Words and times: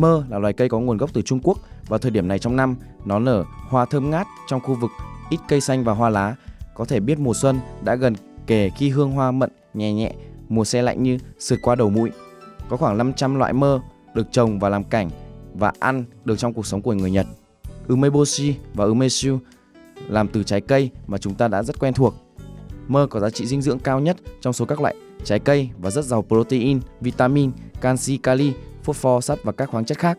Mơ 0.00 0.24
là 0.28 0.38
loài 0.38 0.52
cây 0.52 0.68
có 0.68 0.80
nguồn 0.80 0.96
gốc 0.96 1.10
từ 1.12 1.22
Trung 1.22 1.40
Quốc. 1.42 1.58
và 1.88 1.98
thời 1.98 2.10
điểm 2.10 2.28
này 2.28 2.38
trong 2.38 2.56
năm, 2.56 2.76
nó 3.04 3.18
nở 3.18 3.44
hoa 3.68 3.84
thơm 3.84 4.10
ngát 4.10 4.26
trong 4.48 4.60
khu 4.60 4.74
vực 4.74 4.90
ít 5.30 5.40
cây 5.48 5.60
xanh 5.60 5.84
và 5.84 5.92
hoa 5.92 6.10
lá. 6.10 6.36
Có 6.74 6.84
thể 6.84 7.00
biết 7.00 7.18
mùa 7.18 7.34
xuân 7.34 7.58
đã 7.84 7.94
gần 7.94 8.14
kề 8.46 8.70
khi 8.70 8.88
hương 8.88 9.12
hoa 9.12 9.30
mận 9.30 9.50
nhẹ 9.74 9.92
nhẹ, 9.92 10.12
mùa 10.48 10.64
xe 10.64 10.82
lạnh 10.82 11.02
như 11.02 11.18
sượt 11.38 11.58
qua 11.62 11.74
đầu 11.74 11.90
mũi. 11.90 12.10
Có 12.68 12.76
khoảng 12.76 12.98
500 12.98 13.34
loại 13.34 13.52
mơ 13.52 13.80
được 14.14 14.26
trồng 14.32 14.58
và 14.58 14.68
làm 14.68 14.84
cảnh 14.84 15.10
và 15.54 15.72
ăn 15.80 16.04
được 16.24 16.38
trong 16.38 16.54
cuộc 16.54 16.66
sống 16.66 16.82
của 16.82 16.92
người 16.92 17.10
Nhật. 17.10 17.26
Umeboshi 17.88 18.54
và 18.74 18.84
umeshu 18.84 19.38
làm 20.08 20.28
từ 20.28 20.42
trái 20.42 20.60
cây 20.60 20.90
mà 21.06 21.18
chúng 21.18 21.34
ta 21.34 21.48
đã 21.48 21.62
rất 21.62 21.78
quen 21.78 21.94
thuộc. 21.94 22.14
Mơ 22.88 23.06
có 23.10 23.20
giá 23.20 23.30
trị 23.30 23.46
dinh 23.46 23.62
dưỡng 23.62 23.78
cao 23.78 24.00
nhất 24.00 24.16
trong 24.40 24.52
số 24.52 24.64
các 24.64 24.80
loại 24.80 24.94
trái 25.24 25.38
cây 25.38 25.70
và 25.78 25.90
rất 25.90 26.04
giàu 26.04 26.22
protein, 26.28 26.80
vitamin, 27.00 27.50
canxi, 27.80 28.16
kali, 28.16 28.52
phosphor, 28.88 29.24
sắt 29.24 29.38
và 29.44 29.52
các 29.52 29.70
khoáng 29.70 29.84
chất 29.84 29.98
khác. 29.98 30.18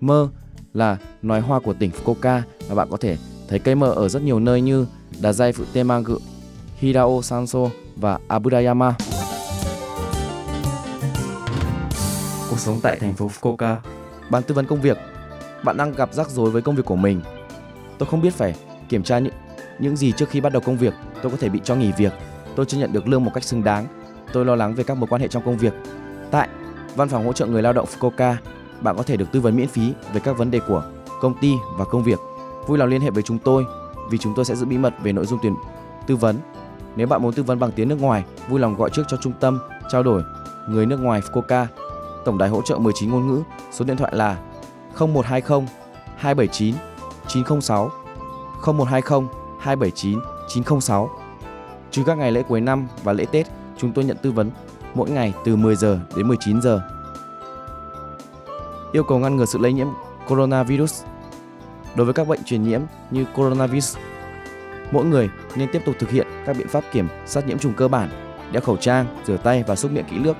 Mơ 0.00 0.28
là 0.74 0.96
loài 1.22 1.40
hoa 1.40 1.60
của 1.60 1.72
tỉnh 1.72 1.90
Fukuoka 1.90 2.40
và 2.68 2.74
bạn 2.74 2.88
có 2.90 2.96
thể 2.96 3.16
thấy 3.48 3.58
cây 3.58 3.74
mơ 3.74 3.90
ở 3.90 4.08
rất 4.08 4.22
nhiều 4.22 4.40
nơi 4.40 4.60
như 4.60 4.86
Dazai 5.20 5.52
Futemagu, 5.52 6.18
Hirao 6.78 7.22
Sanso 7.22 7.60
và 7.96 8.18
Abudayama. 8.28 8.94
Cuộc 12.50 12.58
sống 12.58 12.80
tại 12.82 12.98
thành 13.00 13.14
phố 13.14 13.30
Fukuoka. 13.40 13.76
Ban 14.30 14.42
tư 14.42 14.54
vấn 14.54 14.66
công 14.66 14.80
việc. 14.80 14.98
Bạn 15.64 15.76
đang 15.76 15.92
gặp 15.92 16.14
rắc 16.14 16.30
rối 16.30 16.50
với 16.50 16.62
công 16.62 16.76
việc 16.76 16.84
của 16.86 16.96
mình. 16.96 17.20
Tôi 17.98 18.08
không 18.08 18.22
biết 18.22 18.34
phải 18.34 18.54
kiểm 18.88 19.02
tra 19.02 19.18
những 19.18 19.32
những 19.78 19.96
gì 19.96 20.12
trước 20.12 20.28
khi 20.30 20.40
bắt 20.40 20.52
đầu 20.52 20.62
công 20.66 20.76
việc. 20.76 20.94
Tôi 21.22 21.32
có 21.32 21.38
thể 21.40 21.48
bị 21.48 21.60
cho 21.64 21.74
nghỉ 21.74 21.92
việc. 21.96 22.12
Tôi 22.56 22.66
chưa 22.66 22.78
nhận 22.78 22.92
được 22.92 23.08
lương 23.08 23.24
một 23.24 23.30
cách 23.34 23.44
xứng 23.44 23.64
đáng. 23.64 23.86
Tôi 24.32 24.44
lo 24.44 24.54
lắng 24.54 24.74
về 24.74 24.84
các 24.84 24.96
mối 24.96 25.06
quan 25.06 25.20
hệ 25.20 25.28
trong 25.28 25.44
công 25.44 25.58
việc. 25.58 25.72
Tại 26.30 26.48
Văn 26.96 27.08
phòng 27.08 27.26
hỗ 27.26 27.32
trợ 27.32 27.46
người 27.46 27.62
lao 27.62 27.72
động 27.72 27.86
Fukuoka, 27.86 28.34
bạn 28.80 28.96
có 28.96 29.02
thể 29.02 29.16
được 29.16 29.32
tư 29.32 29.40
vấn 29.40 29.56
miễn 29.56 29.68
phí 29.68 29.92
về 30.12 30.20
các 30.20 30.38
vấn 30.38 30.50
đề 30.50 30.60
của 30.68 30.82
công 31.20 31.34
ty 31.40 31.54
và 31.78 31.84
công 31.84 32.02
việc. 32.02 32.18
Vui 32.66 32.78
lòng 32.78 32.88
liên 32.88 33.00
hệ 33.00 33.10
với 33.10 33.22
chúng 33.22 33.38
tôi 33.38 33.66
vì 34.10 34.18
chúng 34.18 34.32
tôi 34.36 34.44
sẽ 34.44 34.54
giữ 34.56 34.66
bí 34.66 34.78
mật 34.78 34.94
về 35.02 35.12
nội 35.12 35.26
dung 35.26 35.38
tuyển 35.42 35.54
tư 36.06 36.16
vấn. 36.16 36.36
Nếu 36.96 37.06
bạn 37.06 37.22
muốn 37.22 37.32
tư 37.32 37.42
vấn 37.42 37.58
bằng 37.58 37.72
tiếng 37.72 37.88
nước 37.88 38.00
ngoài, 38.00 38.24
vui 38.48 38.60
lòng 38.60 38.76
gọi 38.76 38.90
trước 38.90 39.02
cho 39.08 39.16
trung 39.16 39.32
tâm 39.40 39.58
trao 39.90 40.02
đổi 40.02 40.22
người 40.68 40.86
nước 40.86 41.00
ngoài 41.00 41.20
Fukuoka, 41.20 41.66
tổng 42.24 42.38
đài 42.38 42.48
hỗ 42.48 42.62
trợ 42.62 42.78
19 42.78 43.10
ngôn 43.10 43.26
ngữ, 43.26 43.42
số 43.72 43.84
điện 43.84 43.96
thoại 43.96 44.12
là 44.14 44.36
0120 44.98 45.66
279 46.16 46.74
906 47.28 47.90
0120 48.66 49.28
279 49.60 50.20
906. 50.48 51.10
Trừ 51.90 52.02
các 52.06 52.18
ngày 52.18 52.32
lễ 52.32 52.42
cuối 52.42 52.60
năm 52.60 52.88
và 53.04 53.12
lễ 53.12 53.24
Tết, 53.24 53.46
chúng 53.78 53.92
tôi 53.92 54.04
nhận 54.04 54.16
tư 54.22 54.30
vấn 54.30 54.50
mỗi 54.96 55.10
ngày 55.10 55.34
từ 55.44 55.56
10 55.56 55.76
giờ 55.76 55.98
đến 56.16 56.28
19 56.28 56.62
giờ. 56.62 56.80
Yêu 58.92 59.04
cầu 59.04 59.18
ngăn 59.18 59.36
ngừa 59.36 59.44
sự 59.44 59.58
lây 59.58 59.72
nhiễm 59.72 59.86
coronavirus. 60.28 61.02
Đối 61.94 62.04
với 62.04 62.14
các 62.14 62.28
bệnh 62.28 62.44
truyền 62.44 62.62
nhiễm 62.62 62.80
như 63.10 63.24
coronavirus, 63.34 63.96
mỗi 64.90 65.04
người 65.04 65.30
nên 65.56 65.68
tiếp 65.72 65.82
tục 65.86 65.94
thực 65.98 66.10
hiện 66.10 66.26
các 66.46 66.56
biện 66.58 66.68
pháp 66.68 66.84
kiểm 66.92 67.08
soát 67.26 67.46
nhiễm 67.46 67.58
trùng 67.58 67.72
cơ 67.72 67.88
bản, 67.88 68.08
đeo 68.52 68.60
khẩu 68.60 68.76
trang, 68.76 69.06
rửa 69.26 69.36
tay 69.36 69.64
và 69.66 69.76
xúc 69.76 69.92
miệng 69.92 70.04
kỹ 70.10 70.18
lưỡng. 70.18 70.36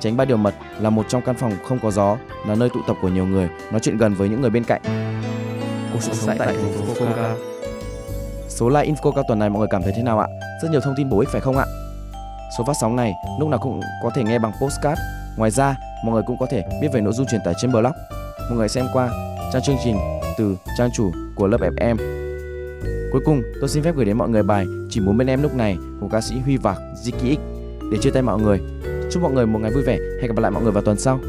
Tránh 0.00 0.16
ba 0.16 0.24
điều 0.24 0.36
mật 0.36 0.54
là 0.80 0.90
một 0.90 1.08
trong 1.08 1.22
căn 1.22 1.36
phòng 1.36 1.52
không 1.64 1.78
có 1.82 1.90
gió, 1.90 2.16
là 2.46 2.54
nơi 2.54 2.70
tụ 2.70 2.80
tập 2.86 2.96
của 3.02 3.08
nhiều 3.08 3.26
người, 3.26 3.48
nói 3.70 3.80
chuyện 3.80 3.96
gần 3.96 4.14
với 4.14 4.28
những 4.28 4.40
người 4.40 4.50
bên 4.50 4.64
cạnh. 4.64 4.82
Cuộc 5.92 6.02
sống 6.02 6.36
tại 6.38 6.38
thành 6.38 6.72
phố 6.72 6.94
Fukuoka. 6.94 7.34
Số 8.48 8.68
like 8.68 8.92
info 8.92 9.12
cao 9.12 9.24
tuần 9.28 9.38
này 9.38 9.50
mọi 9.50 9.58
người 9.58 9.68
cảm 9.70 9.82
thấy 9.82 9.92
thế 9.96 10.02
nào 10.02 10.18
ạ? 10.18 10.26
Rất 10.62 10.68
nhiều 10.70 10.80
thông 10.80 10.94
tin 10.96 11.10
bổ 11.10 11.20
ích 11.20 11.28
phải 11.28 11.40
không 11.40 11.56
ạ? 11.56 11.64
Số 12.58 12.64
phát 12.64 12.76
sóng 12.80 12.96
này 12.96 13.14
lúc 13.40 13.48
nào 13.48 13.60
cũng 13.62 13.80
có 14.02 14.10
thể 14.14 14.24
nghe 14.24 14.38
bằng 14.38 14.52
postcard. 14.60 15.00
Ngoài 15.36 15.50
ra, 15.50 15.76
mọi 16.04 16.14
người 16.14 16.22
cũng 16.26 16.36
có 16.40 16.46
thể 16.50 16.64
biết 16.80 16.88
về 16.92 17.00
nội 17.00 17.12
dung 17.12 17.26
truyền 17.26 17.40
tải 17.44 17.54
trên 17.60 17.72
blog. 17.72 17.92
Mọi 18.48 18.58
người 18.58 18.68
xem 18.68 18.86
qua 18.92 19.10
trang 19.52 19.62
chương 19.62 19.76
trình 19.84 19.96
từ 20.38 20.56
trang 20.78 20.90
chủ 20.96 21.10
của 21.34 21.46
lớp 21.46 21.58
FM. 21.60 21.96
Cuối 23.12 23.22
cùng, 23.24 23.42
tôi 23.60 23.68
xin 23.68 23.82
phép 23.82 23.94
gửi 23.96 24.04
đến 24.04 24.18
mọi 24.18 24.28
người 24.28 24.42
bài 24.42 24.66
Chỉ 24.90 25.00
muốn 25.00 25.18
bên 25.18 25.26
em 25.26 25.42
lúc 25.42 25.54
này 25.54 25.78
của 26.00 26.08
ca 26.08 26.20
sĩ 26.20 26.34
Huy 26.38 26.56
Vạc 26.56 26.78
Ziki 27.04 27.34
X 27.34 27.38
để 27.92 27.98
chia 28.00 28.10
tay 28.10 28.22
mọi 28.22 28.40
người. 28.40 28.60
Chúc 29.10 29.22
mọi 29.22 29.32
người 29.32 29.46
một 29.46 29.58
ngày 29.58 29.70
vui 29.70 29.82
vẻ. 29.82 29.98
Hẹn 30.22 30.34
gặp 30.34 30.38
lại 30.38 30.50
mọi 30.50 30.62
người 30.62 30.72
vào 30.72 30.82
tuần 30.82 30.98
sau. 30.98 31.20